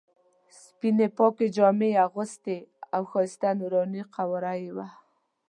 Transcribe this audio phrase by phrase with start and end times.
[0.61, 2.57] سپینې پاکې جامې یې اغوستې
[2.95, 4.87] او ښایسته نوراني قواره یې وه.